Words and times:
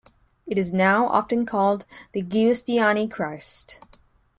It 0.47 0.57
is 0.57 0.73
now 0.73 1.05
often 1.09 1.45
called 1.45 1.85
the 2.13 2.23
Giustiniani 2.23 3.07
Christ. 3.11 3.79